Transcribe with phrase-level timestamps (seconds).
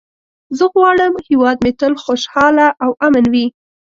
[0.57, 3.45] زه غواړم هېواد مې تل خوشحال او امن وي.